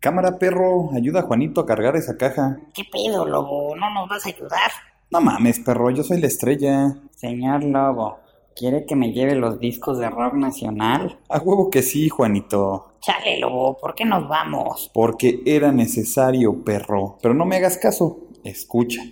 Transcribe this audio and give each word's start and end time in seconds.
Cámara, 0.00 0.38
perro, 0.38 0.90
ayuda 0.94 1.20
a 1.20 1.22
Juanito 1.24 1.60
a 1.60 1.66
cargar 1.66 1.94
esa 1.94 2.16
caja. 2.16 2.58
¿Qué 2.72 2.84
pedo, 2.90 3.26
lobo? 3.26 3.76
¿No 3.76 3.92
nos 3.92 4.08
vas 4.08 4.24
a 4.24 4.30
ayudar? 4.30 4.70
No 5.10 5.20
mames, 5.20 5.60
perro, 5.60 5.90
yo 5.90 6.02
soy 6.02 6.18
la 6.22 6.26
estrella. 6.26 6.96
Señor 7.14 7.64
Lobo, 7.64 8.18
¿quiere 8.56 8.86
que 8.86 8.96
me 8.96 9.12
lleve 9.12 9.34
los 9.34 9.60
discos 9.60 9.98
de 9.98 10.08
rock 10.08 10.34
nacional? 10.34 11.18
A 11.28 11.38
huevo 11.38 11.68
que 11.68 11.82
sí, 11.82 12.08
Juanito. 12.08 12.94
Chale, 13.00 13.40
Lobo, 13.40 13.76
¿por 13.76 13.94
qué 13.94 14.06
nos 14.06 14.26
vamos? 14.26 14.90
Porque 14.94 15.42
era 15.44 15.70
necesario, 15.70 16.64
perro. 16.64 17.18
Pero 17.20 17.34
no 17.34 17.44
me 17.44 17.56
hagas 17.56 17.76
caso. 17.76 18.20
Escucha. 18.42 19.02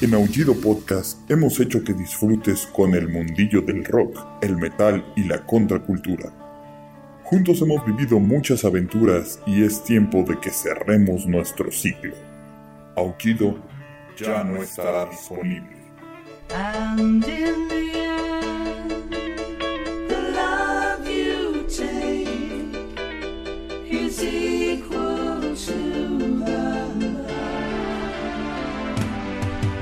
En 0.00 0.14
Aullido 0.14 0.54
Podcast 0.54 1.28
hemos 1.28 1.58
hecho 1.58 1.82
que 1.82 1.92
disfrutes 1.92 2.66
con 2.66 2.94
el 2.94 3.08
mundillo 3.08 3.62
del 3.62 3.84
rock, 3.84 4.16
el 4.40 4.56
metal 4.56 5.04
y 5.16 5.24
la 5.24 5.44
contracultura. 5.44 6.32
Juntos 7.24 7.60
hemos 7.62 7.84
vivido 7.84 8.20
muchas 8.20 8.64
aventuras 8.64 9.40
y 9.44 9.64
es 9.64 9.82
tiempo 9.82 10.22
de 10.22 10.38
que 10.38 10.50
cerremos 10.50 11.26
nuestro 11.26 11.72
ciclo. 11.72 12.14
Aullido 12.94 13.58
ya 14.16 14.44
no 14.44 14.62
estará 14.62 15.06
disponible. 15.06 15.76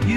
Al 0.06 0.12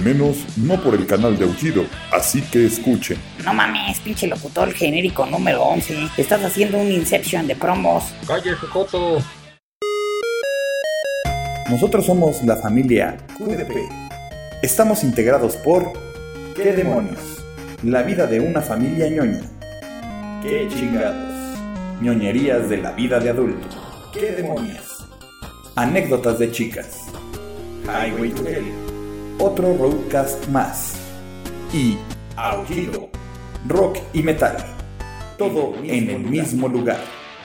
menos 0.00 0.36
no 0.58 0.78
por 0.82 0.94
el 0.94 1.06
canal 1.06 1.38
de 1.38 1.44
Aullido, 1.44 1.86
así 2.12 2.42
que 2.42 2.66
escuchen. 2.66 3.16
No 3.42 3.54
mames, 3.54 4.00
pinche 4.00 4.26
locutor 4.26 4.70
genérico 4.74 5.24
número 5.24 5.62
11. 5.62 6.10
Estás 6.18 6.44
haciendo 6.44 6.76
un 6.76 6.92
Inception 6.92 7.46
de 7.46 7.56
promos. 7.56 8.04
Calle 8.26 8.52
Jocoto. 8.52 9.22
Nosotros 11.68 12.06
somos 12.06 12.42
la 12.44 12.56
familia 12.56 13.18
QDP. 13.36 13.76
Estamos 14.62 15.04
integrados 15.04 15.54
por 15.56 15.92
¿Qué 16.56 16.72
demonios? 16.72 17.44
La 17.82 18.02
vida 18.02 18.26
de 18.26 18.40
una 18.40 18.62
familia 18.62 19.10
ñoña. 19.10 19.42
¿Qué 20.42 20.66
chingados? 20.70 21.58
ñoñerías 22.00 22.70
de 22.70 22.78
la 22.78 22.92
vida 22.92 23.20
de 23.20 23.28
adulto. 23.28 23.66
¿Qué 24.14 24.32
demonios? 24.32 25.06
Anécdotas 25.76 26.38
de 26.38 26.50
chicas. 26.50 27.04
Highway 27.84 28.30
to 28.30 28.48
Hell. 28.48 28.64
Otro 29.38 29.76
roadcast 29.76 30.48
más. 30.48 30.94
Y 31.74 31.98
Aullido. 32.36 33.10
Rock 33.66 33.98
y 34.14 34.22
metal. 34.22 34.56
Todo 35.36 35.74
en 35.84 36.08
el 36.08 36.20
mismo 36.20 36.66
lugar. 36.66 37.00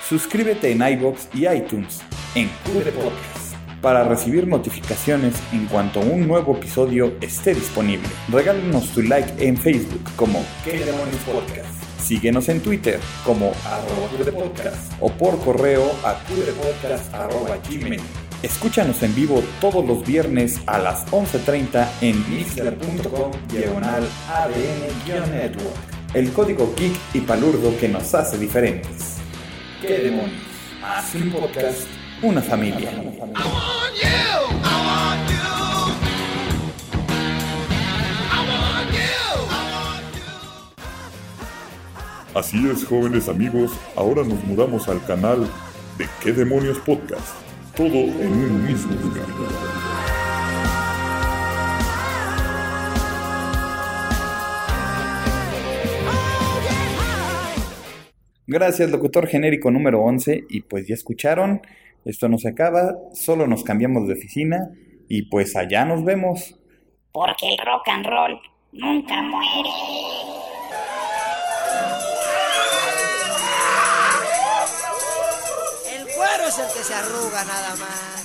Suscríbete 0.07 0.71
en 0.71 0.81
iBox 0.81 1.27
y 1.33 1.45
iTunes 1.45 1.99
en 2.35 2.47
QD 2.63 2.89
Podcast 2.93 3.42
para 3.83 4.05
recibir 4.05 4.47
notificaciones 4.47 5.35
en 5.51 5.65
cuanto 5.65 5.99
un 5.99 6.25
nuevo 6.25 6.55
episodio 6.55 7.13
esté 7.19 7.53
disponible. 7.53 8.07
Regálanos 8.29 8.87
tu 8.93 9.01
like 9.01 9.45
en 9.45 9.57
Facebook 9.57 10.01
como 10.15 10.43
¿Qué 10.63 10.79
demonios 10.85 11.19
podcast? 11.25 11.67
Síguenos 12.01 12.47
en 12.47 12.61
Twitter 12.61 12.99
como 13.25 13.51
arroba 13.65 14.07
QDPodcast 14.17 14.93
o 15.01 15.09
por 15.09 15.37
correo 15.39 15.83
a 16.05 16.15
qdpodcast.gmail. 16.23 17.99
Escúchanos 18.41 19.03
en 19.03 19.13
vivo 19.15 19.43
todos 19.59 19.85
los 19.85 20.05
viernes 20.05 20.61
a 20.65 20.79
las 20.79 21.05
11.30 21.07 21.87
en 22.01 22.29
mixler.com 22.29 23.31
diagonal 23.51 24.07
ADN-network. 24.29 25.75
El 26.13 26.31
código 26.31 26.73
geek 26.77 26.93
y 27.13 27.19
palurdo 27.19 27.77
que 27.77 27.89
nos 27.89 28.13
hace 28.15 28.37
diferentes. 28.37 29.17
¿Qué 29.81 29.97
demonios? 29.97 30.41
Más 30.81 31.15
un 31.15 31.31
podcast, 31.31 31.87
una 32.23 32.41
familia. 32.41 32.89
Así 42.33 42.67
es, 42.67 42.85
jóvenes 42.85 43.27
amigos, 43.27 43.71
ahora 43.95 44.23
nos 44.23 44.43
mudamos 44.45 44.87
al 44.87 45.05
canal 45.05 45.47
de 45.97 46.07
¿Qué 46.23 46.31
demonios 46.31 46.79
podcast? 46.79 47.35
Todo 47.75 47.93
en 47.93 48.31
un 48.31 48.65
mismo 48.65 48.93
lugar. 48.93 49.25
Gracias, 58.47 58.91
locutor 58.91 59.27
genérico 59.27 59.71
número 59.71 60.01
11. 60.01 60.45
Y 60.49 60.61
pues 60.61 60.87
ya 60.87 60.93
escucharon, 60.95 61.61
esto 62.05 62.27
no 62.29 62.37
se 62.37 62.49
acaba, 62.49 62.95
solo 63.13 63.47
nos 63.47 63.63
cambiamos 63.63 64.07
de 64.07 64.13
oficina 64.13 64.71
y 65.07 65.23
pues 65.29 65.55
allá 65.55 65.85
nos 65.85 66.03
vemos. 66.03 66.59
Porque 67.11 67.47
el 67.49 67.57
rock 67.57 67.87
and 67.89 68.05
roll 68.05 68.39
nunca 68.71 69.21
muere. 69.21 69.69
El 75.95 76.03
cuero 76.15 76.47
es 76.47 76.59
el 76.59 76.67
que 76.67 76.83
se 76.83 76.93
arruga 76.93 77.43
nada 77.45 77.75
más. 77.75 78.22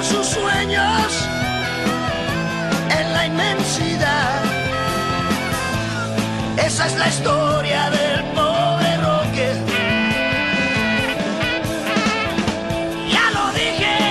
Y 0.00 0.04
sus 0.04 0.26
sueños 0.26 1.28
en 2.98 3.12
la 3.12 3.26
inmensidad. 3.26 4.42
Esa 6.56 6.86
es 6.86 6.94
la 6.98 7.08
historia 7.08 7.90
del 7.90 8.22
pobre 8.34 8.96
rocker. 8.96 9.56
Ya 13.10 13.30
lo 13.34 13.52
dije 13.52 14.02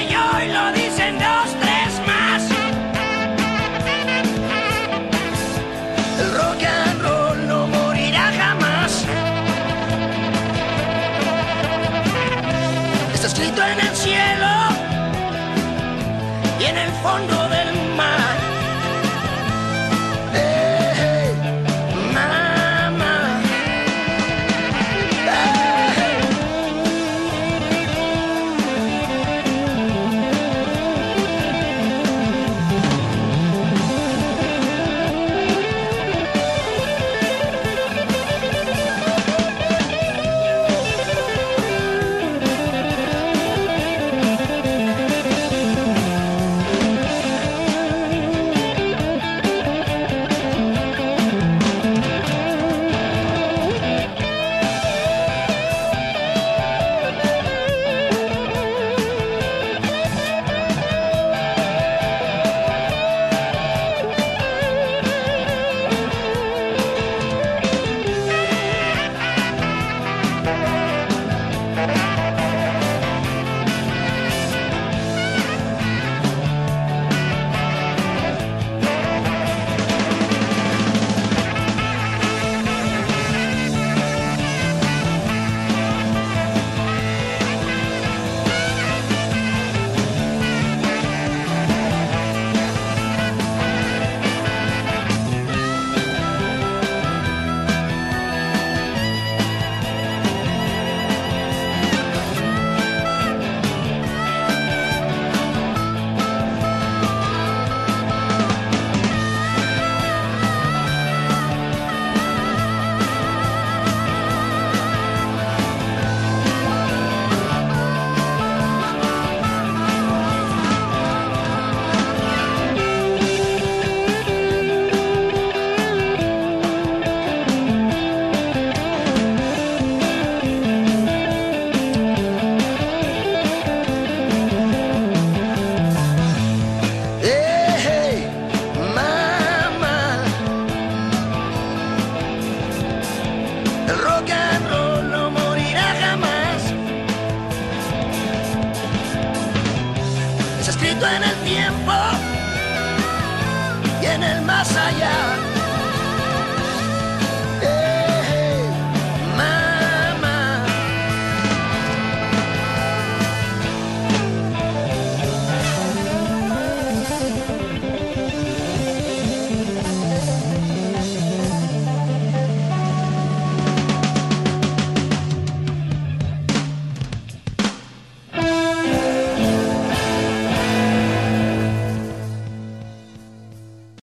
fondo 17.02 17.41